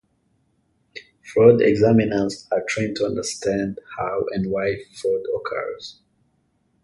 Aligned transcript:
Fraud 1.21 1.61
examiners 1.61 2.47
are 2.51 2.63
trained 2.67 2.95
to 2.95 3.05
understand 3.05 3.77
how 3.99 4.25
and 4.31 4.49
why 4.49 4.75
fraud 4.99 5.21
occurs. 5.35 5.99